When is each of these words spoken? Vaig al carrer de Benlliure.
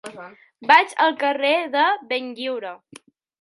Vaig 0.71 0.95
al 1.05 1.13
carrer 1.25 1.51
de 1.77 1.85
Benlliure. 2.15 2.73